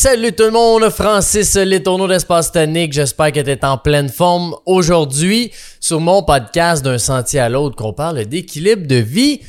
[0.00, 4.56] salut tout le monde, Francis Letourneau d'Espace Tonique, j'espère que tu es en pleine forme
[4.64, 9.42] aujourd'hui sur mon podcast d'un sentier à l'autre qu'on parle d'équilibre de vie.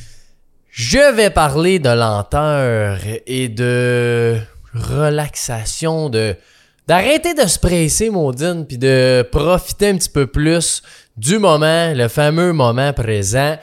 [0.68, 4.36] Je vais parler de lenteur et de
[4.74, 6.36] relaxation, de
[6.86, 10.82] d'arrêter de se presser, Maudine, puis de profiter un petit peu plus
[11.16, 13.56] du moment, le fameux moment présent.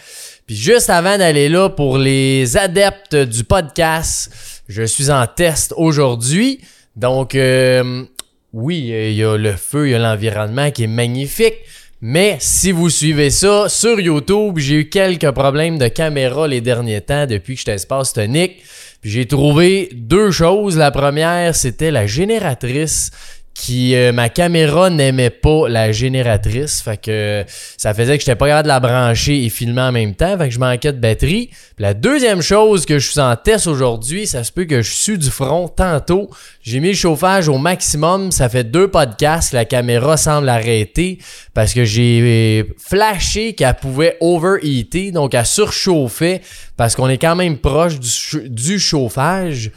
[0.48, 4.32] Puis juste avant d'aller là, pour les adeptes du podcast,
[4.68, 6.60] je suis en test aujourd'hui.
[7.00, 8.04] Donc, euh,
[8.52, 11.56] oui, il y a le feu, il y a l'environnement qui est magnifique.
[12.02, 17.00] Mais si vous suivez ça sur YouTube, j'ai eu quelques problèmes de caméra les derniers
[17.00, 18.64] temps depuis que j'étais espace tonique.
[19.02, 20.78] J'ai trouvé deux choses.
[20.78, 23.12] La première, c'était la génératrice
[23.54, 26.82] qui euh, ma caméra n'aimait pas la génératrice.
[26.82, 27.44] Fait que
[27.78, 30.38] ça faisait que j'étais pas capable de la brancher et filmer en même temps.
[30.38, 31.50] Fait que je manquais de batterie.
[31.78, 35.18] La deuxième chose que je suis en test aujourd'hui ça se peut que je suis
[35.18, 36.30] du front tantôt.
[36.62, 38.32] J'ai mis le chauffage au maximum.
[38.32, 39.54] Ça fait deux podcasts.
[39.54, 41.20] La caméra semble arrêter
[41.54, 45.12] parce que j'ai flashé qu'elle pouvait overheater.
[45.12, 46.42] Donc elle surchauffait
[46.78, 49.72] parce qu'on est quand même proche du chauffage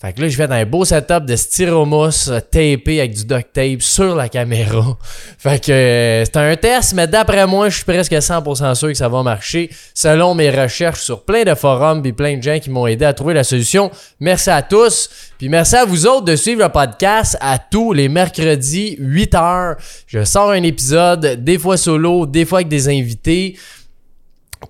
[0.00, 3.82] fait que là, j'ai fait un beau setup de styromousse tapé avec du duct tape
[3.82, 4.96] sur la caméra.
[5.38, 8.94] Fait que euh, c'est un test, mais d'après moi, je suis presque 100% sûr que
[8.94, 12.70] ça va marcher selon mes recherches sur plein de forums et plein de gens qui
[12.70, 13.90] m'ont aidé à trouver la solution.
[14.20, 15.10] Merci à tous.
[15.36, 19.76] Puis merci à vous autres de suivre le podcast à tous les mercredis 8h.
[20.06, 23.54] Je sors un épisode, des fois solo, des fois avec des invités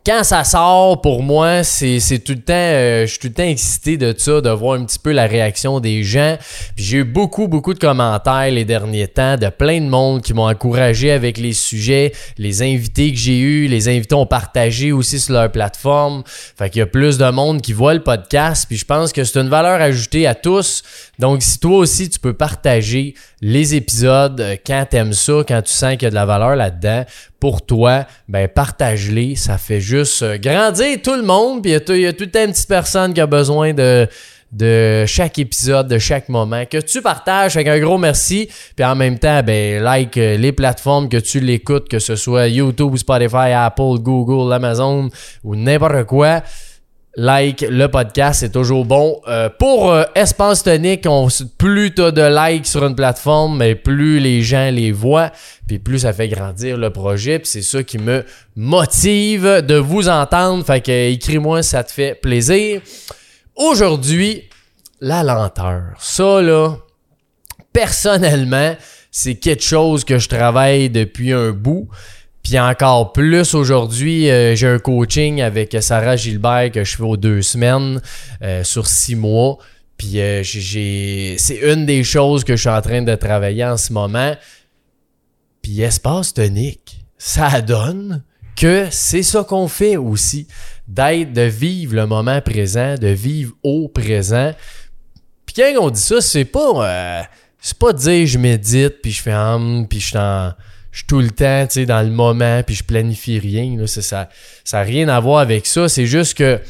[0.07, 3.43] quand ça sort, pour moi, c'est tout le temps, euh, je suis tout le temps
[3.43, 6.39] excité de ça, de voir un petit peu la réaction des gens.
[6.77, 10.49] J'ai eu beaucoup, beaucoup de commentaires les derniers temps de plein de monde qui m'ont
[10.49, 15.35] encouragé avec les sujets, les invités que j'ai eus, les invités ont partagé aussi sur
[15.35, 16.23] leur plateforme.
[16.27, 19.25] Fait qu'il y a plus de monde qui voit le podcast, puis je pense que
[19.25, 20.83] c'est une valeur ajoutée à tous.
[21.19, 25.73] Donc, si toi aussi, tu peux partager les épisodes euh, quand t'aimes ça, quand tu
[25.73, 27.05] sens qu'il y a de la valeur là-dedans,
[27.41, 29.35] pour toi, ben partage-les.
[29.35, 31.63] Ça fait juste euh, grandir tout le monde.
[31.63, 35.39] Puis il y, a tout le temps une petite personne qui a besoin de, chaque
[35.39, 38.49] épisode, de chaque moment, que tu partages avec un gros merci.
[38.77, 42.49] Puis en même temps, ben, like euh, les plateformes que tu l'écoutes, que ce soit
[42.49, 45.11] YouTube, Spotify, Apple, Google, Amazon
[45.43, 46.43] ou n'importe quoi
[47.17, 49.21] like le podcast, c'est toujours bon.
[49.27, 50.05] Euh, pour euh,
[50.65, 51.29] Tonique, on,
[51.59, 55.31] plus tu as de likes sur une plateforme, mais plus les gens les voient,
[55.67, 58.25] puis plus ça fait grandir le projet, c'est ça qui me
[58.57, 60.65] motive de vous entendre.
[60.65, 62.81] Fait que écris-moi ça te fait plaisir.
[63.57, 64.49] Aujourd'hui,
[65.01, 65.95] la lenteur.
[65.99, 66.77] Ça là,
[67.73, 68.77] personnellement,
[69.11, 71.89] c'est quelque chose que je travaille depuis un bout.
[72.43, 77.17] Puis encore plus aujourd'hui, euh, j'ai un coaching avec Sarah Gilbert que je fais aux
[77.17, 78.01] deux semaines
[78.43, 79.59] euh, sur six mois.
[79.97, 83.77] Puis euh, j'ai, c'est une des choses que je suis en train de travailler en
[83.77, 84.35] ce moment.
[85.61, 88.25] Puis espace tonique, ça donne
[88.57, 90.47] que c'est ça qu'on fait aussi,
[90.89, 94.53] d'être, de vivre le moment présent, de vivre au présent.
[95.45, 97.29] Puis quand on dit ça, c'est pas,
[97.61, 100.53] c'est pas dire je médite puis je fais hum, puis je suis en
[100.93, 103.77] je suis tout le temps, tu sais, dans le moment, puis je planifie rien.
[103.79, 104.29] Là, ça n'a
[104.65, 105.89] ça, rien à voir avec ça.
[105.89, 106.61] C'est juste que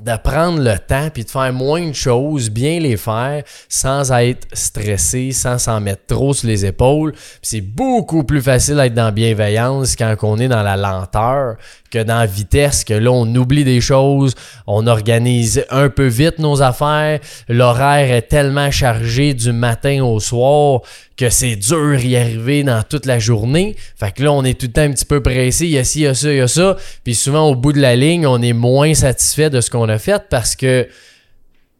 [0.00, 4.46] de prendre le temps puis de faire moins de choses, bien les faire sans être
[4.52, 7.12] stressé, sans s'en mettre trop sur les épaules.
[7.42, 11.56] C'est beaucoup plus facile d'être dans bienveillance quand on est dans la lenteur
[11.90, 14.34] que dans la vitesse, que là, on oublie des choses,
[14.66, 20.82] on organise un peu vite nos affaires, l'horaire est tellement chargé du matin au soir
[21.20, 23.76] que c'est dur d'y arriver dans toute la journée.
[23.94, 25.84] Fait que là, on est tout le temps un petit peu pressé, il y a
[25.84, 26.78] ci, il y a ça, il y a ça.
[27.04, 29.98] Puis souvent, au bout de la ligne, on est moins satisfait de ce qu'on a
[29.98, 30.88] fait parce que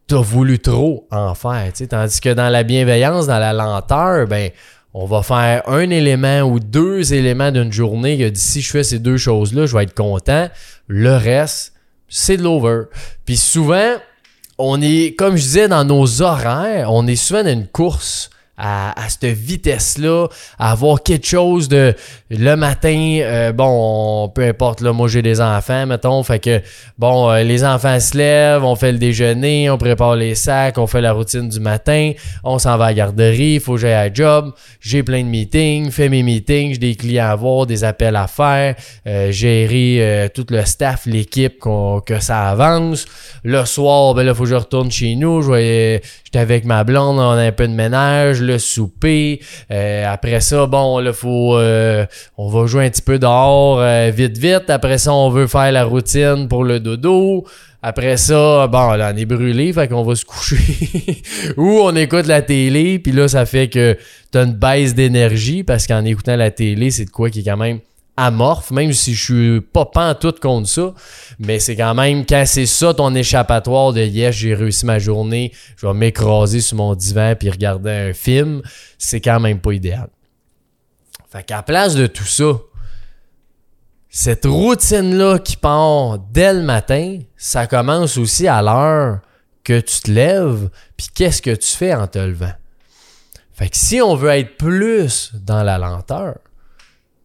[0.05, 1.71] t'as voulu trop en faire.
[1.89, 4.51] Tandis que dans la bienveillance, dans la lenteur, ben
[4.93, 8.99] on va faire un élément ou deux éléments d'une journée que d'ici je fais ces
[8.99, 10.49] deux choses-là, je vais être content.
[10.85, 11.73] Le reste,
[12.09, 12.83] c'est de l'over.
[13.25, 13.95] Puis souvent,
[14.59, 18.29] on est, comme je disais, dans nos horaires, on est souvent dans une course
[18.63, 20.27] à, cette vitesse-là,
[20.59, 21.95] à avoir quelque chose de
[22.29, 26.61] le matin, euh, bon, peu importe, là, moi j'ai des enfants, mettons, fait que
[26.97, 30.85] bon, euh, les enfants se lèvent, on fait le déjeuner, on prépare les sacs, on
[30.85, 32.11] fait la routine du matin,
[32.43, 35.27] on s'en va à la garderie, il faut que j'aille à job, j'ai plein de
[35.27, 38.75] meetings, fais mes meetings, j'ai des clients à voir, des appels à faire,
[39.07, 41.59] euh, gérer tout le staff, l'équipe,
[42.05, 43.05] que ça avance.
[43.43, 45.41] Le soir, ben là, faut que je retourne chez nous,
[46.31, 49.41] j'étais avec ma blonde, on a un peu de ménage, le souper.
[49.69, 52.05] Euh, après ça, bon, là, faut, euh,
[52.37, 54.69] on va jouer un petit peu dehors, euh, vite, vite.
[54.69, 57.45] Après ça, on veut faire la routine pour le dodo.
[57.83, 61.21] Après ça, bon, là, on est brûlé, fait qu'on va se coucher.
[61.57, 63.97] Ou on écoute la télé, puis là, ça fait que
[64.31, 67.57] t'as une baisse d'énergie, parce qu'en écoutant la télé, c'est de quoi qui est quand
[67.57, 67.79] même
[68.25, 70.93] amorphe, même si je suis pas en tout contre ça.
[71.39, 75.51] Mais c'est quand même, quand c'est ça ton échappatoire de yes, j'ai réussi ma journée,
[75.77, 78.61] je vais m'écraser sur mon divan puis regarder un film,
[78.97, 80.09] c'est quand même pas idéal.
[81.31, 82.53] Fait qu'à place de tout ça,
[84.09, 89.21] cette routine-là qui part dès le matin, ça commence aussi à l'heure
[89.63, 92.53] que tu te lèves, puis qu'est-ce que tu fais en te levant?
[93.53, 96.39] Fait que si on veut être plus dans la lenteur,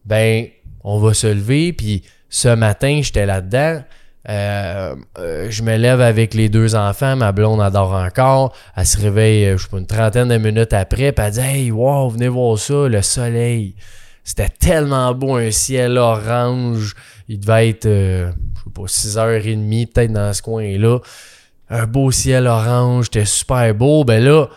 [0.05, 0.47] ben,
[0.83, 3.81] on va se lever, puis ce matin, j'étais là-dedans.
[4.29, 8.53] Euh, euh, je me lève avec les deux enfants, ma blonde adore encore.
[8.75, 11.39] Elle se réveille, euh, je sais pas, une trentaine de minutes après, puis elle dit
[11.39, 13.75] Hey, wow, venez voir ça, le soleil.
[14.23, 16.93] C'était tellement beau, un ciel orange.
[17.29, 20.99] Il devait être, je sais pas, 6h30 peut-être dans ce coin-là.
[21.69, 24.03] Un beau ciel orange, c'était super beau.
[24.03, 24.47] Ben là,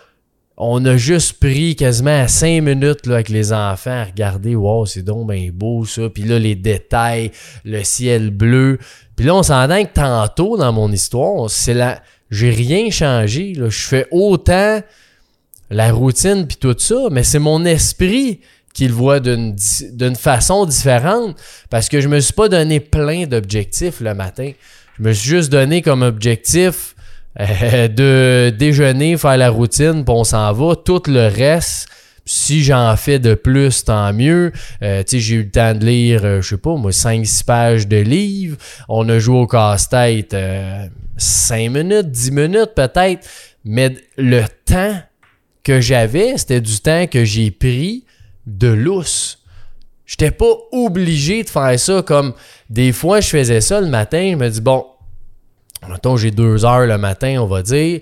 [0.63, 5.31] on a juste pris quasiment 5 minutes avec les enfants à regarder, wow, c'est donc
[5.31, 6.11] bien beau ça.
[6.11, 7.31] Puis là, les détails,
[7.65, 8.79] le ciel bleu.
[9.17, 12.03] Puis là, on s'entend que tantôt dans mon histoire, c'est la.
[12.31, 13.55] J'ai rien changé.
[13.57, 14.83] Je fais autant
[15.71, 18.41] la routine puis tout ça, mais c'est mon esprit
[18.75, 19.57] qu'il voit d'une
[20.17, 21.37] façon différente
[21.71, 24.53] parce que je me suis pas donné plein d'objectifs le matin.
[24.99, 26.95] Je me suis juste donné comme objectif
[27.39, 30.75] euh, de déjeuner, faire la routine, puis on s'en va.
[30.75, 31.89] Tout le reste,
[32.25, 34.53] si j'en fais de plus, tant mieux.
[34.83, 37.99] Euh, j'ai eu le temps de lire, euh, je sais pas, moi, 5-6 pages de
[37.99, 38.57] livres.
[38.89, 40.35] On a joué au casse-tête
[41.17, 43.29] 5 minutes, 10 minutes peut-être.
[43.65, 44.99] Mais le temps
[45.63, 48.05] que j'avais, c'était du temps que j'ai pris
[48.47, 49.39] de lousse.
[50.07, 52.33] J'étais pas obligé de faire ça comme
[52.69, 54.85] des fois je faisais ça le matin, je me dis bon,
[55.89, 58.01] mettons j'ai deux heures le matin, on va dire.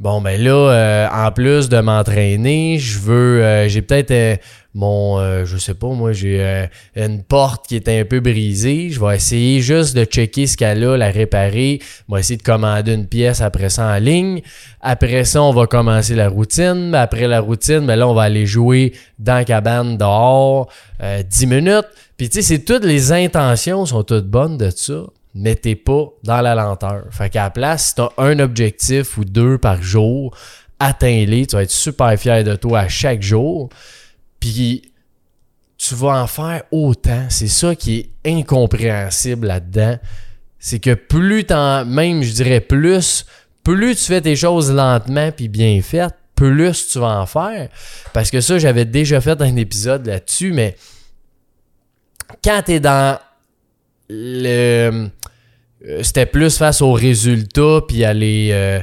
[0.00, 4.36] Bon ben là, euh, en plus de m'entraîner, je veux, euh, j'ai peut-être euh,
[4.74, 6.66] mon, euh, je sais pas, moi, j'ai euh,
[6.96, 8.88] une porte qui est un peu brisée.
[8.88, 11.80] Je vais essayer juste de checker ce qu'elle a, la réparer.
[12.08, 14.40] Je vais essayer de commander une pièce après ça en ligne.
[14.80, 16.94] Après ça, on va commencer la routine.
[16.94, 20.70] Après la routine, ben là, on va aller jouer dans cabane dehors
[21.02, 21.88] euh, 10 minutes.
[22.16, 25.02] Puis tu sais, c'est toutes les intentions sont toutes bonnes de ça.
[25.34, 27.04] Mais pas dans la lenteur.
[27.10, 30.36] Fait qu'à la place, si t'as un objectif ou deux par jour,
[30.78, 31.46] atteins-les.
[31.46, 33.70] Tu vas être super fier de toi à chaque jour.
[34.40, 34.92] Puis
[35.78, 37.26] tu vas en faire autant.
[37.28, 39.98] C'est ça qui est incompréhensible là-dedans.
[40.58, 43.26] C'est que plus t'en, même je dirais plus,
[43.64, 47.68] plus tu fais tes choses lentement puis bien faites, plus tu vas en faire.
[48.12, 50.76] Parce que ça, j'avais déjà fait un épisode là-dessus, mais
[52.44, 53.18] quand t'es dans
[54.08, 55.08] le.
[55.88, 58.80] Euh, c'était plus face aux résultats puis aller, euh,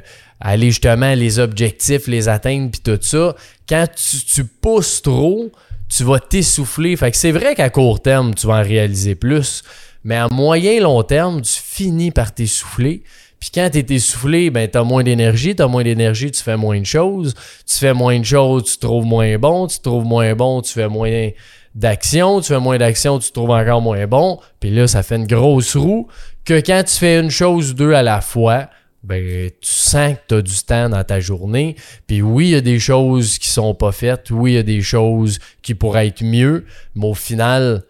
[0.58, 3.36] justement les objectifs, les atteindre puis tout ça
[3.70, 3.86] quand
[4.34, 5.52] tu, pousses trop,
[5.88, 6.96] tu vas t'essouffler.
[6.96, 9.64] Fait que c'est vrai qu'à court terme, tu vas en réaliser plus.
[10.04, 13.04] Mais à moyen long terme, tu finis par t'essouffler.
[13.40, 16.42] Puis quand tu es essoufflé, ben tu as moins d'énergie, tu as moins d'énergie, tu
[16.42, 17.36] fais moins de choses.
[17.66, 20.74] Tu fais moins de choses, tu trouves moins bon, tu te trouves moins bon, tu
[20.74, 21.30] fais moins
[21.76, 24.40] d'action, tu fais moins d'action, tu te trouves encore moins bon.
[24.60, 26.08] Puis là, ça fait une grosse roue
[26.54, 28.70] quand tu fais une chose ou deux à la fois,
[29.04, 31.76] ben, tu sens que tu as du temps dans ta journée.
[32.08, 34.30] Puis oui, il y a des choses qui sont pas faites.
[34.32, 36.66] Oui, il y a des choses qui pourraient être mieux.
[36.96, 37.84] Mais au final,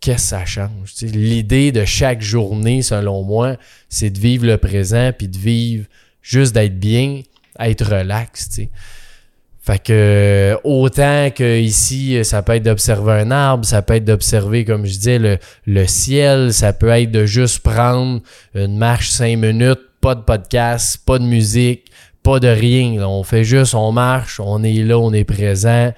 [0.00, 0.94] qu'est-ce que ça change?
[1.02, 3.56] L'idée de chaque journée, selon moi,
[3.88, 5.86] c'est de vivre le présent puis de vivre
[6.22, 7.22] juste d'être bien,
[7.58, 8.60] être relax.
[9.68, 14.64] Fait que autant que ici, ça peut être d'observer un arbre, ça peut être d'observer,
[14.64, 18.22] comme je disais, le, ciel, ça peut être de juste prendre
[18.54, 21.90] une marche cinq minutes pas de podcast, pas de musique,
[22.22, 23.06] pas de rien.
[23.06, 25.92] On fait juste, on marche, on est là, on est présent.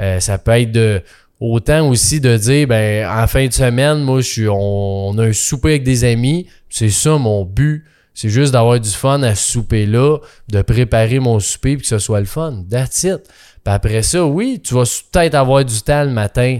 [0.00, 1.02] Euh, ça peut être de
[1.40, 5.82] autant aussi de dire ben en fin de semaine, moi on, a un souper avec
[5.82, 7.84] des amis, c'est ça mon but.
[8.14, 11.98] C'est juste d'avoir du fun à souper là, de préparer mon souper puis que ce
[11.98, 12.64] soit le fun.
[12.68, 13.22] That's it.
[13.64, 16.58] Puis après ça, oui, tu vas peut-être avoir du temps le matin,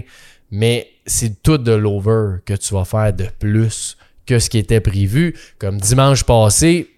[0.49, 4.81] mais c'est tout de l'over que tu vas faire de plus que ce qui était
[4.81, 5.35] prévu.
[5.59, 6.89] Comme dimanche passé,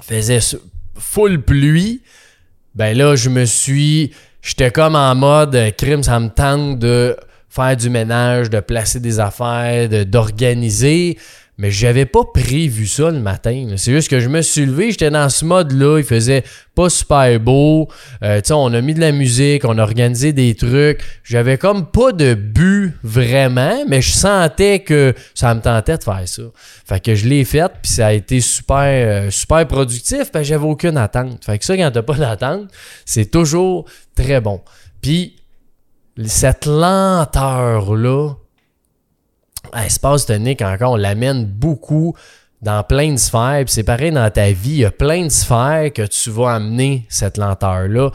[0.00, 0.40] faisait
[0.96, 2.02] full pluie.
[2.74, 4.12] Ben là, je me suis.
[4.42, 7.16] J'étais comme en mode euh, crime, ça me tente de
[7.50, 11.18] faire du ménage, de placer des affaires, d'organiser.
[11.60, 13.74] Mais j'avais pas prévu ça le matin.
[13.76, 16.42] C'est juste que je me suis levé, j'étais dans ce mode-là, il faisait
[16.74, 17.86] pas super beau.
[18.24, 21.02] Euh, on a mis de la musique, on a organisé des trucs.
[21.22, 26.22] J'avais comme pas de but vraiment, mais je sentais que ça me tentait de faire
[26.24, 26.42] ça.
[26.86, 30.48] Fait que je l'ai fait, puis ça a été super, euh, super productif, parce que
[30.48, 31.44] j'avais aucune attente.
[31.44, 32.70] Fait que ça, quand t'as pas d'attente,
[33.04, 33.84] c'est toujours
[34.16, 34.62] très bon.
[35.02, 35.36] Puis
[36.24, 38.30] cette lenteur-là,
[39.74, 42.14] Espace tonique, encore, on l'amène beaucoup
[42.62, 43.64] dans plein de sphères.
[43.66, 47.06] c'est pareil dans ta vie, il y a plein de sphères que tu vas amener
[47.08, 48.10] cette lenteur-là.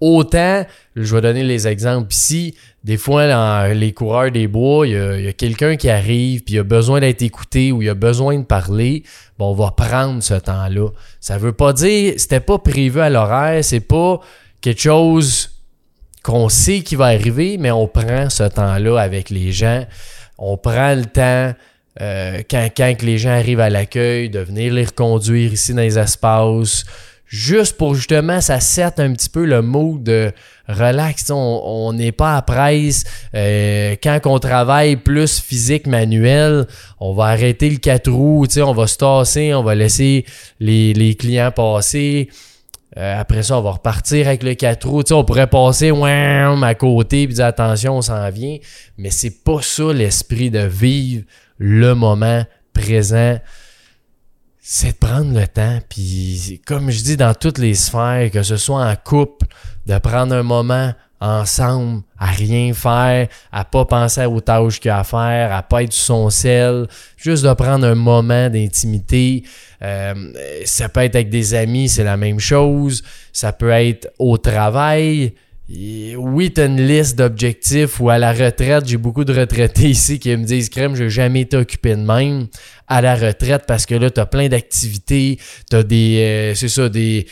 [0.00, 4.92] Autant, je vais donner les exemples ici, des fois dans les coureurs des bois, il
[4.92, 8.38] y a, quelqu'un qui arrive, puis il a besoin d'être écouté ou il a besoin
[8.38, 9.02] de parler,
[9.38, 10.90] bon, on va prendre ce temps-là.
[11.18, 14.20] Ça veut pas dire, c'était pas prévu à l'horaire, c'est pas
[14.60, 15.50] quelque chose
[16.22, 19.84] qu'on sait qui va arriver, mais on prend ce temps-là avec les gens
[20.38, 21.52] on prend le temps,
[22.00, 25.98] euh, quand, quand les gens arrivent à l'accueil, de venir les reconduire ici dans les
[25.98, 26.84] espaces,
[27.26, 30.32] juste pour justement, ça set un petit peu le mood de
[30.68, 31.30] relax.
[31.30, 33.04] On n'est pas à presse.
[33.34, 36.66] Euh, quand on travaille plus physique, manuel,
[37.00, 40.24] on va arrêter le 4 roues, on va se tasser, on va laisser
[40.60, 42.28] les, les clients passer.
[42.96, 45.02] Euh, après ça, on va repartir avec le 4 roues.
[45.10, 48.56] on pourrait passer à côté et dire attention, on s'en vient.
[48.96, 51.24] Mais c'est pas ça l'esprit de vivre
[51.58, 53.38] le moment présent.
[54.60, 55.78] C'est de prendre le temps.
[55.88, 59.46] Puis, comme je dis dans toutes les sphères, que ce soit en couple,
[59.86, 64.92] de prendre un moment ensemble, à rien faire, à pas penser aux tâches qu'il y
[64.92, 69.42] a à faire, à pas être sur son sel, juste de prendre un moment d'intimité.
[69.82, 70.14] Euh,
[70.64, 73.02] ça peut être avec des amis, c'est la même chose.
[73.32, 75.34] Ça peut être au travail.
[75.68, 80.18] oui, tu as une liste d'objectifs ou à la retraite, j'ai beaucoup de retraités ici
[80.18, 82.46] qui me disent Crème, je n'ai jamais été occupé de même
[82.86, 85.38] à la retraite parce que là, tu as plein d'activités,
[85.70, 87.26] tu as des, euh, c'est ça, des,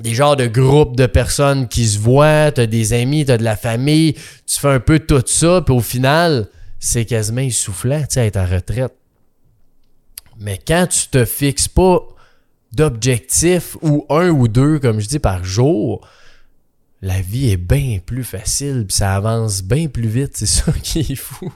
[0.00, 3.38] des genres de groupes de personnes qui se voient, tu as des amis, tu as
[3.38, 4.14] de la famille,
[4.46, 8.36] tu fais un peu tout ça, puis au final, c'est quasiment essoufflant, tu sais, être
[8.36, 8.94] en retraite.
[10.38, 12.00] Mais quand tu te fixes pas
[12.72, 16.06] d'objectifs ou un ou deux, comme je dis, par jour,
[17.02, 21.00] la vie est bien plus facile, puis ça avance bien plus vite, c'est ça qui
[21.00, 21.52] est fou.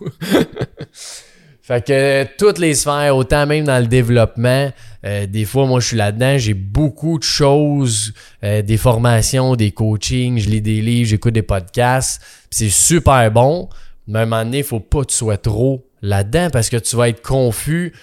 [1.66, 4.70] Fait que toutes les sphères, autant même dans le développement,
[5.06, 9.70] euh, des fois, moi, je suis là-dedans, j'ai beaucoup de choses, euh, des formations, des
[9.70, 13.70] coachings, je lis des livres, j'écoute des podcasts, c'est super bon.
[14.06, 16.76] Mais à un moment donné, il faut pas que tu sois trop là-dedans parce que
[16.76, 17.94] tu vas être confus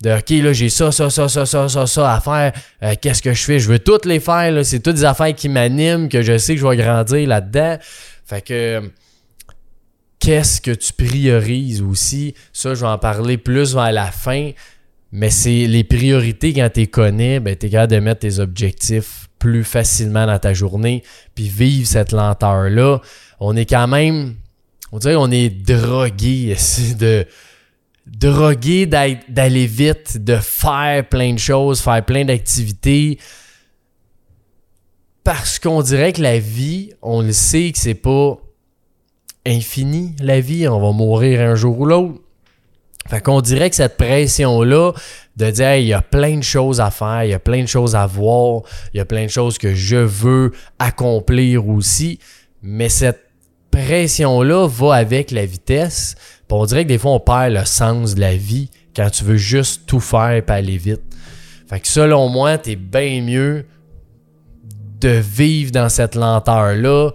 [0.00, 2.52] de OK, là, j'ai ça, ça, ça, ça, ça, ça, ça à faire.
[2.82, 3.58] Euh, qu'est-ce que je fais?
[3.58, 4.64] Je veux toutes les faire.
[4.64, 7.76] C'est toutes des affaires qui m'animent, que je sais que je vais grandir là-dedans.
[8.24, 8.90] Fait que
[10.20, 12.34] qu'est-ce que tu priorises aussi?
[12.52, 14.52] Ça, je vais en parler plus vers la fin.
[15.12, 19.28] Mais c'est les priorités quand tu connais, ben, tu es capable de mettre tes objectifs
[19.40, 21.02] plus facilement dans ta journée,
[21.34, 23.00] puis vivre cette lenteur-là.
[23.40, 24.36] On est quand même,
[24.92, 26.54] on dirait qu'on est drogué,
[26.98, 27.26] de
[28.06, 33.18] drogué d'aller vite, de faire plein de choses, faire plein d'activités.
[35.24, 38.38] Parce qu'on dirait que la vie, on le sait que c'est pas
[39.46, 40.68] infini, la vie.
[40.68, 42.20] On va mourir un jour ou l'autre.
[43.08, 44.92] Fait qu'on dirait que cette pression-là,
[45.36, 47.68] de dire il y a plein de choses à faire, il y a plein de
[47.68, 52.18] choses à voir, il y a plein de choses que je veux accomplir aussi,
[52.62, 53.30] mais cette
[53.70, 56.14] pression-là va avec la vitesse.
[56.50, 59.36] on dirait que des fois, on perd le sens de la vie quand tu veux
[59.36, 61.02] juste tout faire et aller vite.
[61.68, 63.64] Fait que selon moi, t'es bien mieux
[65.00, 67.10] de vivre dans cette lenteur-là,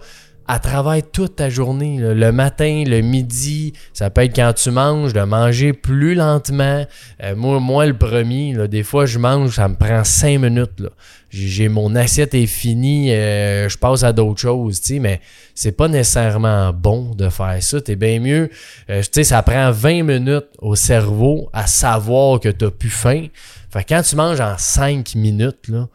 [0.48, 5.12] à travers toute ta journée, le matin, le midi, ça peut être quand tu manges,
[5.12, 6.86] de manger plus lentement.
[7.22, 10.82] Euh, moi, moi, le premier, des fois, je mange, ça me prend cinq minutes.
[11.30, 15.20] J'ai mon assiette est finie, euh, je passe à d'autres choses, tu sais, mais
[15.54, 17.80] c'est pas nécessairement bon de faire ça.
[17.80, 18.48] T'es bien mieux.
[18.88, 23.26] Euh, tu sais, ça prend 20 minutes au cerveau à savoir que t'as plus faim.
[23.70, 25.88] Fait quand tu manges en 5 minutes, là,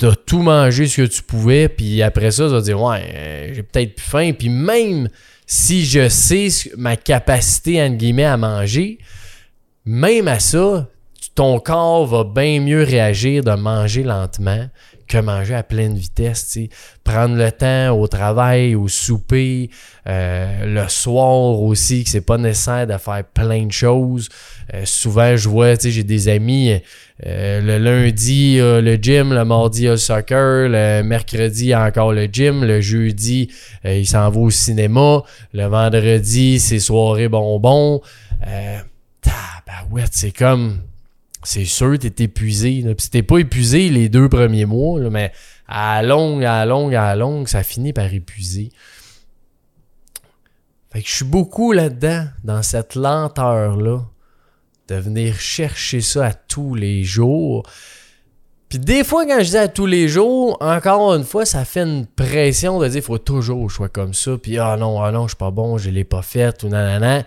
[0.00, 3.50] t'as tout mangé ce que tu pouvais, puis après ça, tu vas dire, ouais, euh,
[3.52, 4.32] j'ai peut-être plus faim.
[4.32, 5.10] Puis même
[5.46, 8.98] si je sais ma capacité, entre guillemets, à manger,
[9.84, 10.88] même à ça,
[11.34, 14.68] ton corps va bien mieux réagir de manger lentement
[15.10, 16.56] que manger à pleine vitesse.
[17.02, 19.68] Prendre le temps au travail, au souper,
[20.06, 24.28] euh, le soir aussi, que c'est pas nécessaire de faire plein de choses.
[24.72, 26.80] Euh, souvent, je vois, j'ai des amis,
[27.26, 32.80] euh, le lundi, le gym, le mardi, le soccer, le mercredi, encore le gym, le
[32.80, 33.50] jeudi,
[33.84, 38.00] il s'en va au cinéma, le vendredi, c'est soirée bonbons
[39.20, 40.78] tabarouette, c'est comme,
[41.42, 42.82] c'est sûr, t'es épuisé.
[42.96, 45.32] Puis t'es pas épuisé les deux premiers mois, mais
[45.66, 48.70] à longue, à longue, à longue, ça finit par épuiser.
[50.92, 54.00] Fait que je suis beaucoup là-dedans, dans cette lenteur-là,
[54.88, 57.62] de venir chercher ça à tous les jours.
[58.68, 61.82] Puis des fois, quand je dis à tous les jours, encore une fois, ça fait
[61.82, 64.36] une pression de dire faut toujours que je sois comme ça.
[64.36, 67.24] Puis ah non, ah non, je suis pas bon, je l'ai pas fait, ou nanana.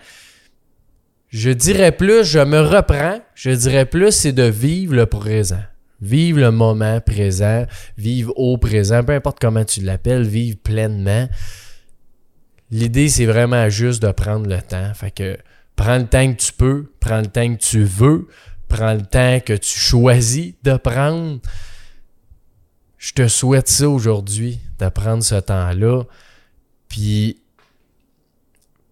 [1.34, 5.64] Je dirais plus, je me reprends, je dirais plus, c'est de vivre le présent.
[6.00, 7.66] Vivre le moment présent,
[7.98, 11.28] vivre au présent, peu importe comment tu l'appelles, vivre pleinement.
[12.70, 14.94] L'idée, c'est vraiment juste de prendre le temps.
[14.94, 15.36] Fait que
[15.74, 18.28] prends le temps que tu peux, prends le temps que tu veux,
[18.68, 21.40] prends le temps que tu choisis de prendre.
[22.96, 26.04] Je te souhaite ça aujourd'hui, de prendre ce temps-là.
[26.86, 27.40] Puis,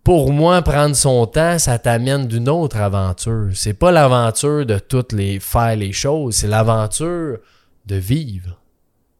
[0.04, 3.50] pour moi, prendre son temps, ça t'amène d'une autre aventure.
[3.54, 7.38] C'est pas l'aventure de toutes les faire les choses, c'est l'aventure
[7.86, 8.58] de vivre.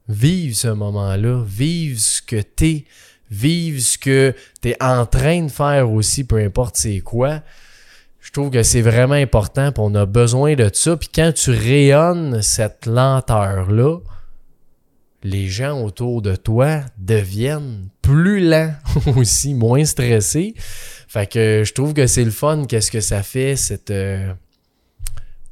[0.08, 2.84] Vivre ce moment-là, vivre ce que t'es,
[3.30, 7.42] vivre ce que t'es en train de faire aussi, peu importe c'est quoi
[8.22, 10.96] je trouve que c'est vraiment important, puis on a besoin de ça.
[10.96, 13.98] Puis quand tu rayonnes cette lenteur-là,
[15.22, 18.74] les gens autour de toi deviennent plus lents
[19.16, 20.54] aussi, moins stressés.
[21.08, 24.32] Fait que je trouve que c'est le fun, qu'est-ce que ça fait, cet euh,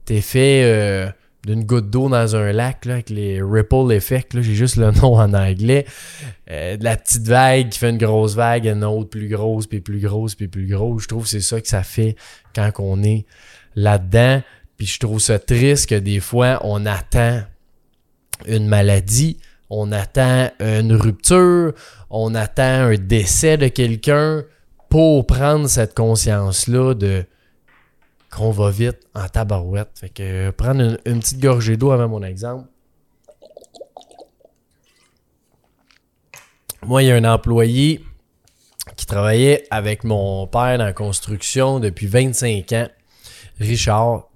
[0.08, 1.08] effet euh,
[1.44, 5.14] d'une goutte d'eau dans un lac, là, avec les ripple effects, j'ai juste le nom
[5.14, 5.86] en anglais.
[6.50, 9.80] Euh, de la petite vague qui fait une grosse vague, une autre plus grosse, puis
[9.80, 11.04] plus grosse, puis plus grosse.
[11.04, 12.16] Je trouve que c'est ça que ça fait
[12.54, 13.24] quand on est
[13.76, 14.42] là-dedans.
[14.76, 17.42] Puis je trouve ça triste que des fois, on attend
[18.46, 19.38] une maladie,
[19.70, 21.72] on attend une rupture,
[22.10, 24.44] on attend un décès de quelqu'un
[24.88, 27.24] pour prendre cette conscience-là de
[28.30, 29.90] qu'on va vite en tabarouette.
[29.94, 32.68] Fait que euh, prendre une, petite gorgée d'eau avant mon exemple.
[36.82, 38.04] Moi, il y a un employé
[38.96, 42.88] qui travaillait avec mon père dans la construction depuis 25 ans,
[43.58, 44.28] Richard.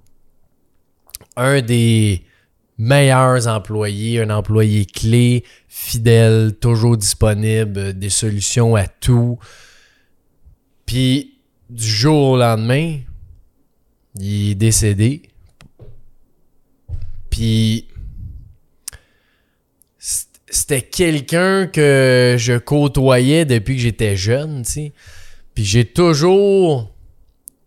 [1.36, 2.24] Un des
[2.78, 9.38] meilleurs employés, un employé clé, fidèle, toujours disponible, des solutions à tout.
[10.86, 11.38] Puis
[11.70, 12.98] du jour au lendemain,
[14.18, 15.22] il est décédé.
[17.30, 17.88] Puis
[19.98, 24.92] c'était quelqu'un que je côtoyais depuis que j'étais jeune, tu sais.
[25.54, 26.92] Puis j'ai toujours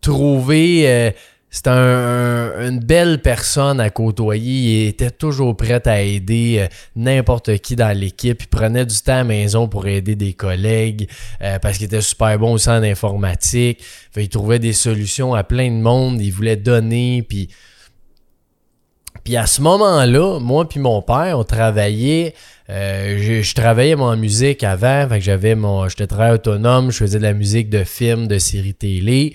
[0.01, 1.11] trouvé euh,
[1.57, 4.83] c'était une belle personne à côtoyer.
[4.83, 8.43] Il était toujours prêt à aider euh, n'importe qui dans l'équipe.
[8.43, 11.09] Il prenait du temps à la maison pour aider des collègues
[11.41, 13.83] euh, parce qu'il était super bon aussi en informatique.
[14.15, 16.21] il trouvait des solutions à plein de monde.
[16.21, 17.25] Il voulait donner.
[17.27, 17.49] Puis,
[19.23, 22.35] puis à ce moment-là, moi puis mon père, on travaillait.
[22.69, 25.07] Euh, je, travaillais en musique avant.
[25.19, 25.89] J'avais mon.
[25.89, 26.91] J'étais très autonome.
[26.91, 29.33] Je faisais de la musique de films, de séries télé.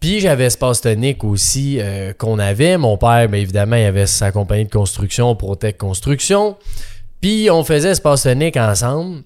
[0.00, 2.78] Puis j'avais Espace Tonique aussi euh, qu'on avait.
[2.78, 6.56] Mon père, bien évidemment, il avait sa compagnie de construction, Protec Construction.
[7.20, 9.22] Puis on faisait Espace Tonique ensemble.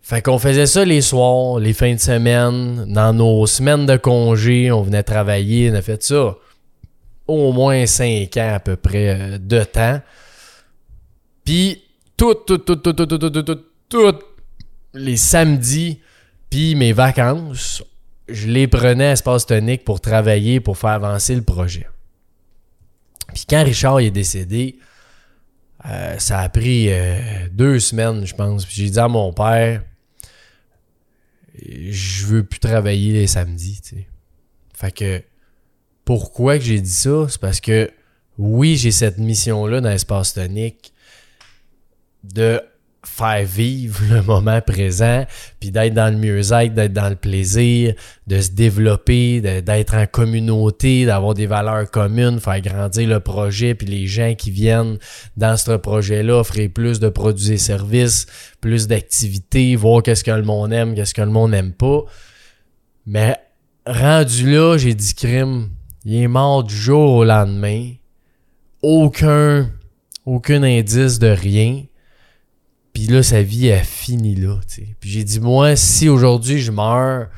[0.00, 4.72] Fait qu'on faisait ça les soirs, les fins de semaine, dans nos semaines de congé,
[4.72, 6.34] on venait travailler, on a fait ça
[7.26, 10.00] au moins cinq ans à peu près euh, de temps.
[11.44, 11.82] Puis
[12.16, 14.18] tout, tout, tout, tout, tout, tout, tout, tout, tout,
[14.94, 16.00] les samedis,
[16.48, 17.82] puis mes vacances,
[18.32, 21.86] je les prenais à Espace Tonique pour travailler, pour faire avancer le projet.
[23.32, 24.78] Puis quand Richard est décédé,
[25.86, 28.66] euh, ça a pris euh, deux semaines, je pense.
[28.66, 29.82] Puis j'ai dit à mon père,
[31.62, 33.80] je veux plus travailler les samedis.
[34.74, 35.22] Fait que,
[36.04, 37.26] pourquoi que j'ai dit ça?
[37.28, 37.90] C'est parce que,
[38.38, 40.92] oui, j'ai cette mission-là dans l'espace tonique
[42.24, 42.60] de
[43.04, 45.24] faire vivre le moment présent,
[45.58, 47.94] puis d'être dans le mieux-être, d'être dans le plaisir,
[48.26, 53.86] de se développer, d'être en communauté, d'avoir des valeurs communes, faire grandir le projet, puis
[53.86, 54.98] les gens qui viennent
[55.36, 58.26] dans ce projet-là offrir plus de produits et services,
[58.60, 62.02] plus d'activités, voir qu'est-ce que le monde aime, qu'est-ce que le monde n'aime pas.
[63.06, 63.36] Mais
[63.86, 65.70] rendu là, j'ai dit crime,
[66.04, 67.92] il est mort du jour au lendemain.
[68.82, 69.70] Aucun,
[70.24, 71.84] aucun indice de rien
[73.06, 74.58] là, sa vie a fini là.
[75.00, 77.28] Puis j'ai dit, moi, si aujourd'hui je meurs,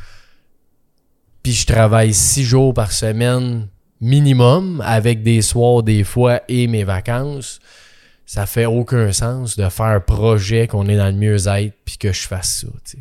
[1.42, 3.68] puis je travaille six jours par semaine
[4.00, 7.60] minimum, avec des soirs des fois et mes vacances,
[8.26, 12.12] ça fait aucun sens de faire un projet qu'on est dans le mieux-être puis que
[12.12, 12.98] je fasse ça.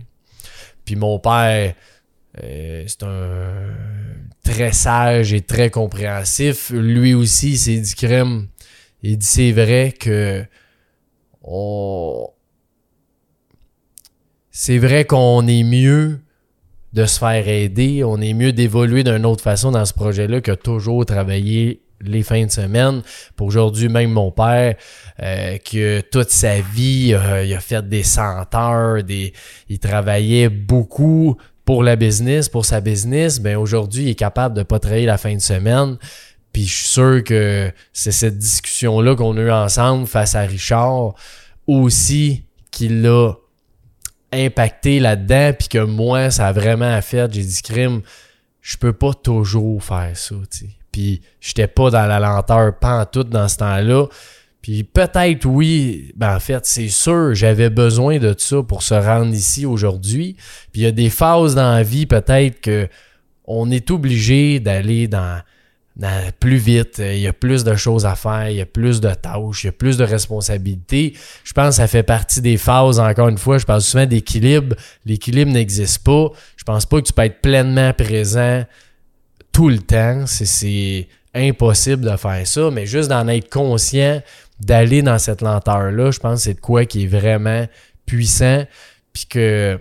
[0.86, 1.74] Puis mon père,
[2.42, 3.76] Euh, c'est un
[4.42, 6.70] très sage et très compréhensif.
[6.70, 8.48] Lui aussi, il dit crème.
[9.04, 10.46] Il dit c'est vrai que
[11.44, 12.30] on...
[14.64, 16.20] c'est vrai qu'on est mieux
[16.94, 20.52] de se faire aider, on est mieux d'évoluer d'une autre façon dans ce projet-là que
[20.52, 23.02] toujours travailler les fins de semaine.
[23.36, 24.76] Pour aujourd'hui, même mon père,
[25.20, 28.46] euh, que toute sa vie, euh, il a fait des cent
[29.04, 29.34] des,
[29.68, 33.40] il travaillait beaucoup pour la business, pour sa business.
[33.40, 35.98] Ben aujourd'hui, il est capable de pas travailler la fin de semaine.
[36.54, 41.16] Puis je suis sûr que c'est cette discussion-là qu'on a eue ensemble face à Richard
[41.66, 43.41] aussi qui l'a
[44.34, 47.32] impacté là-dedans, puis que moi, ça a vraiment fait.
[47.34, 48.02] J'ai dit, crime,
[48.62, 50.66] je peux pas toujours faire ça, tu.
[50.92, 54.08] Puis j'étais pas dans la lenteur pas en tout dans ce temps-là.
[54.62, 59.34] Puis peut-être oui, ben en fait, c'est sûr, j'avais besoin de ça pour se rendre
[59.34, 60.36] ici aujourd'hui.
[60.72, 62.88] Puis il y a des phases dans la vie peut-être que
[63.46, 65.42] on est obligé d'aller dans
[66.40, 69.14] plus vite, il y a plus de choses à faire, il y a plus de
[69.14, 71.14] tâches, il y a plus de responsabilités.
[71.44, 74.76] Je pense que ça fait partie des phases, encore une fois, je parle souvent d'équilibre.
[75.06, 76.30] L'équilibre n'existe pas.
[76.56, 78.64] Je pense pas que tu peux être pleinement présent
[79.52, 80.26] tout le temps.
[80.26, 84.22] C'est impossible de faire ça, mais juste d'en être conscient,
[84.60, 87.68] d'aller dans cette lenteur-là, je pense que c'est de quoi qui est vraiment
[88.06, 88.66] puissant,
[89.14, 89.80] puis que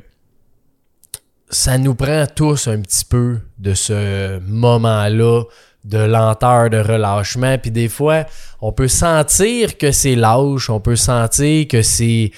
[1.51, 5.43] ça nous prend tous un petit peu de ce moment-là
[5.85, 7.59] de lenteur, de relâchement.
[7.59, 8.25] Puis des fois,
[8.61, 12.33] on peut sentir que c'est lâche, on peut sentir que c'est...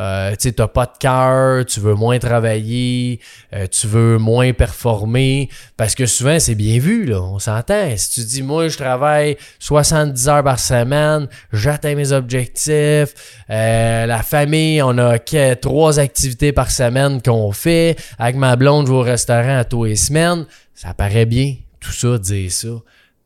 [0.00, 3.18] Euh, tu n'as pas de cœur, tu veux moins travailler,
[3.52, 7.96] euh, tu veux moins performer, parce que souvent c'est bien vu, là, on s'entend.
[7.96, 14.22] Si tu dis, moi je travaille 70 heures par semaine, j'atteins mes objectifs, euh, la
[14.22, 15.18] famille, on a
[15.56, 19.82] trois activités par semaine qu'on fait, avec ma blonde, je vais au restaurant à tous
[19.82, 22.68] les semaines, ça paraît bien, tout ça, dire ça.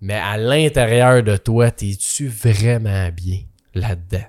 [0.01, 3.41] Mais à l'intérieur de toi, t'es-tu vraiment bien
[3.75, 4.25] là-dedans?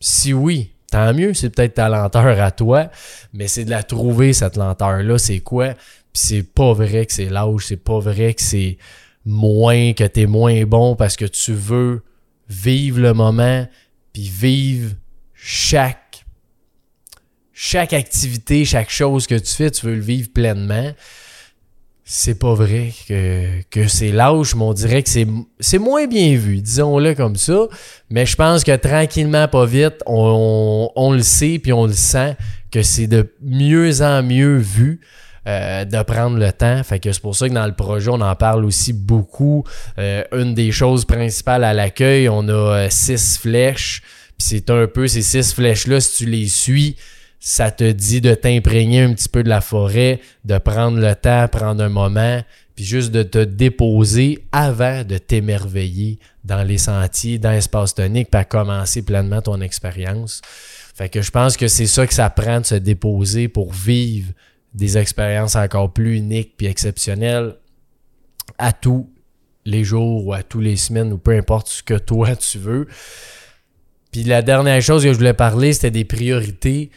[0.00, 2.90] Si oui, tant mieux, c'est peut-être ta lenteur à toi,
[3.32, 5.74] mais c'est de la trouver, cette lenteur-là, c'est quoi?
[5.74, 8.78] Puis c'est pas vrai que c'est l'âge, c'est pas vrai que c'est
[9.24, 12.02] moins, que t'es moins bon parce que tu veux
[12.48, 13.66] vivre le moment,
[14.12, 14.94] puis vivre
[15.34, 16.24] chaque,
[17.52, 20.92] chaque activité, chaque chose que tu fais, tu veux le vivre pleinement
[22.14, 26.60] c'est pas vrai que, que c'est lâche, mais on dirait que c'est, moins bien vu,
[26.60, 27.68] disons-le comme ça.
[28.10, 32.36] Mais je pense que tranquillement, pas vite, on, on, le sait puis on le sent
[32.70, 35.00] que c'est de mieux en mieux vu.
[35.48, 36.84] Euh, de prendre le temps.
[36.84, 39.64] Fait que c'est pour ça que dans le projet, on en parle aussi beaucoup.
[39.98, 44.02] Euh, une des choses principales à l'accueil, on a euh, six flèches.
[44.38, 46.96] Puis c'est un peu ces six flèches-là, si tu les suis,
[47.44, 51.48] ça te dit de t'imprégner un petit peu de la forêt, de prendre le temps,
[51.48, 52.40] prendre un moment,
[52.76, 58.40] puis juste de te déposer avant de t'émerveiller dans les sentiers, dans l'espace tonique, puis
[58.40, 60.40] à commencer pleinement ton expérience.
[60.94, 64.32] Fait que je pense que c'est ça que ça prend de se déposer pour vivre
[64.72, 67.56] des expériences encore plus uniques puis exceptionnelles
[68.56, 69.10] à tous
[69.64, 72.86] les jours ou à tous les semaines ou peu importe ce que toi tu veux.
[74.12, 76.90] Puis la dernière chose que je voulais parler, c'était des priorités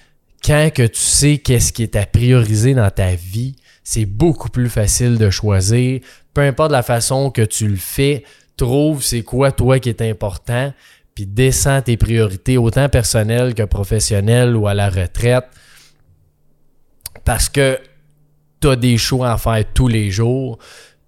[0.46, 4.70] quand que tu sais qu'est-ce qui est à prioriser dans ta vie, c'est beaucoup plus
[4.70, 6.02] facile de choisir.
[6.34, 8.24] Peu importe la façon que tu le fais,
[8.56, 10.72] trouve c'est quoi toi qui est important,
[11.16, 15.46] puis descends tes priorités, autant personnelles que professionnelles ou à la retraite.
[17.24, 17.80] Parce que
[18.62, 20.60] tu as des choix à faire tous les jours,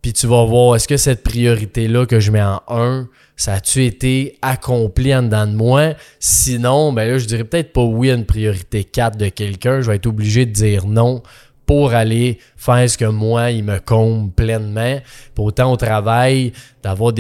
[0.08, 3.84] puis tu vas voir est-ce que cette priorité-là que je mets en 1, ça a-tu
[3.84, 5.96] été accompli en dedans de moi?
[6.18, 9.82] Sinon, ben là, je dirais peut-être pas oui à une priorité 4 de quelqu'un.
[9.82, 11.24] Je vais être obligé de dire non
[11.66, 14.98] pour aller faire ce que moi, il me comble pleinement.
[15.36, 17.12] Pour autant au travail, d'avoir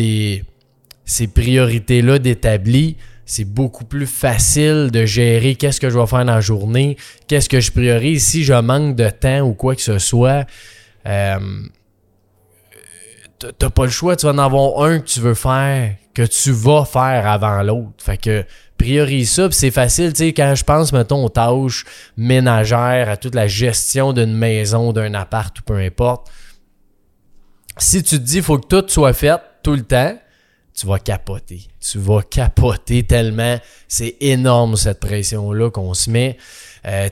[1.03, 2.95] ces priorités-là d'établi,
[3.25, 6.95] c'est beaucoup plus facile de gérer qu'est-ce que je vais faire dans la journée,
[7.27, 8.25] qu'est-ce que je priorise.
[8.25, 10.45] Si je manque de temps ou quoi que ce soit,
[11.05, 11.37] euh,
[13.39, 16.51] t'as pas le choix, tu vas en avoir un que tu veux faire, que tu
[16.51, 17.93] vas faire avant l'autre.
[17.99, 18.45] Fait que
[18.77, 23.35] priorise ça, c'est facile, tu sais, quand je pense, mettons, aux tâches ménagères, à toute
[23.35, 26.27] la gestion d'une maison, d'un appart ou peu importe.
[27.77, 30.17] Si tu te dis, faut que tout soit fait tout le temps,
[30.73, 31.67] tu vas capoter.
[31.79, 33.57] Tu vas capoter tellement.
[33.87, 36.37] C'est énorme cette pression-là qu'on se met.
[36.85, 37.09] Euh,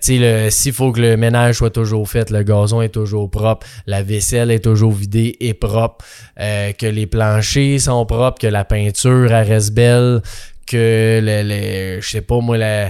[0.49, 4.51] s'il faut que le ménage soit toujours fait, le gazon est toujours propre, la vaisselle
[4.51, 6.06] est toujours vidée et propre,
[6.39, 10.21] euh, que les planchers sont propres, que la peinture reste belle,
[10.67, 12.89] que le, je sais pas moi, le,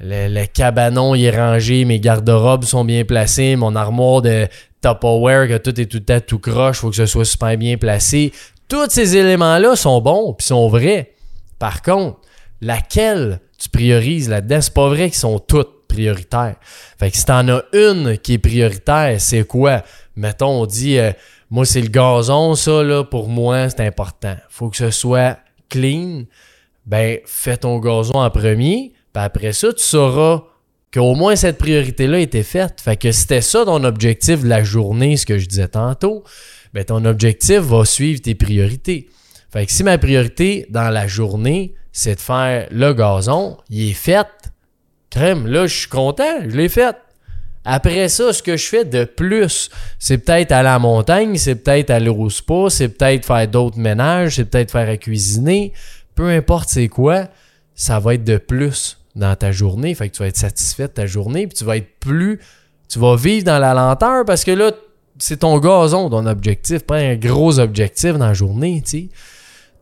[0.00, 4.46] le cabanon il est rangé, mes garde-robes sont bien placés, mon armoire de
[4.82, 8.32] Tupperware, que tout est tout à tout croche, faut que ce soit super bien placé.
[8.68, 11.12] Tous ces éléments-là sont bons puis sont vrais.
[11.58, 12.18] Par contre,
[12.60, 16.56] laquelle tu priorises là-dedans, c'est pas vrai qu'ils sont toutes prioritaires.
[16.98, 19.82] Fait que si t'en as une qui est prioritaire, c'est quoi?
[20.16, 21.12] Mettons, on dit, euh,
[21.50, 24.36] moi, c'est le gazon, ça, là, pour moi, c'est important.
[24.48, 26.24] Faut que ce soit clean.
[26.86, 30.42] Ben, fais ton gazon en premier, puis après ça, tu sauras
[30.92, 32.80] qu'au moins cette priorité-là était faite.
[32.80, 36.22] Fait que c'était ça ton objectif de la journée, ce que je disais tantôt,
[36.72, 39.08] ben ton objectif va suivre tes priorités.
[39.50, 43.94] Fait que si ma priorité dans la journée, c'est de faire le gazon, il est
[43.94, 44.26] fait.
[45.16, 46.96] Là, je suis content, je l'ai fait.
[47.64, 51.90] Après ça, ce que je fais de plus, c'est peut-être à la montagne, c'est peut-être
[51.90, 55.72] aller au spa, c'est peut-être faire d'autres ménages, c'est peut-être faire à cuisiner.
[56.14, 57.26] Peu importe c'est quoi,
[57.74, 59.94] ça va être de plus dans ta journée.
[59.96, 62.38] Fait que tu vas être satisfait de ta journée, puis tu vas être plus.
[62.88, 64.70] Tu vas vivre dans la lenteur parce que là,
[65.18, 69.08] c'est ton gazon, ton objectif, pas un gros objectif dans la journée, tu sais.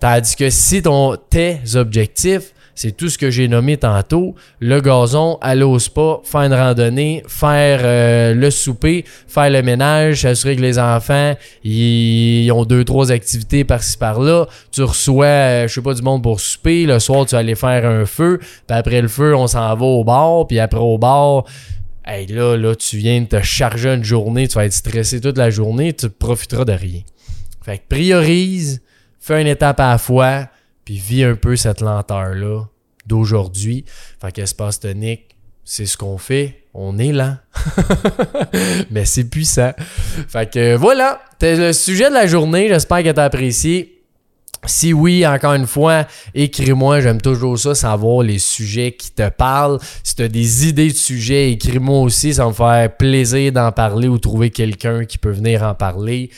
[0.00, 5.38] Tandis que si ton, tes objectifs, c'est tout ce que j'ai nommé tantôt, le gazon,
[5.40, 10.62] aller au spa, faire une randonnée, faire euh, le souper, faire le ménage, s'assurer que
[10.62, 14.46] les enfants ils ont deux, trois activités par-ci par-là.
[14.70, 16.86] Tu reçois, euh, je sais pas, du monde pour souper.
[16.86, 18.38] Le soir, tu vas aller faire un feu.
[18.40, 20.46] Puis après le feu, on s'en va au bar.
[20.46, 21.44] Puis après au bar,
[22.06, 25.50] là, là, tu viens de te charger une journée, tu vas être stressé toute la
[25.50, 27.00] journée, tu profiteras de rien.
[27.64, 28.82] Fait que priorise,
[29.20, 30.48] fais une étape à la fois,
[30.84, 32.64] puis vis un peu cette lenteur-là
[33.06, 33.84] d'aujourd'hui.
[34.20, 36.64] Fait qu'espace tonique, c'est ce qu'on fait.
[36.74, 37.36] On est lent.
[38.90, 39.72] Mais c'est puissant.
[40.28, 42.68] Fait que voilà, c'est le sujet de la journée.
[42.68, 43.93] J'espère que tu as apprécié.
[44.66, 49.78] Si oui, encore une fois, écris-moi, j'aime toujours ça, savoir les sujets qui te parlent.
[50.02, 54.08] Si tu as des idées de sujets, écris-moi aussi, ça me faire plaisir d'en parler
[54.08, 56.30] ou trouver quelqu'un qui peut venir en parler.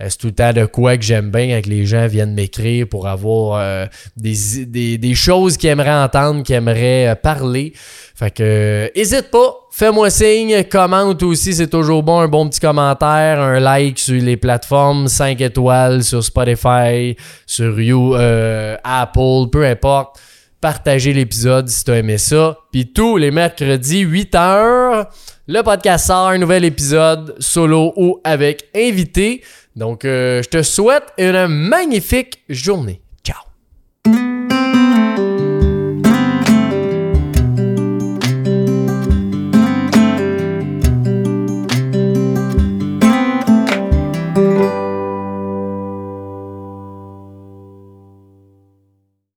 [0.00, 2.86] Euh, c'est tout le temps de quoi que j'aime bien que les gens viennent m'écrire
[2.88, 7.72] pour avoir euh, des, des, des, choses qu'ils aimeraient entendre, qu'ils aimeraient euh, parler.
[8.22, 13.40] Fait que, hésite pas, fais-moi signe, commente aussi, c'est toujours bon, un bon petit commentaire,
[13.40, 20.20] un like sur les plateformes, 5 étoiles sur Spotify, sur You, Apple, peu importe.
[20.60, 22.58] Partagez l'épisode si tu as aimé ça.
[22.70, 25.08] Puis tous les mercredis, 8h,
[25.48, 29.42] le podcast sort, un nouvel épisode, solo ou avec invité.
[29.74, 33.02] Donc, euh, je te souhaite une magnifique journée.